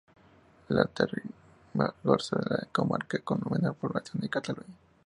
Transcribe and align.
La 0.69 0.81
Alta 0.81 1.05
Ribagorza 1.05 2.35
es 2.39 2.49
la 2.49 2.67
comarca 2.71 3.19
con 3.19 3.39
menor 3.51 3.75
población 3.75 4.19
de 4.21 4.29
Cataluña. 4.29 4.75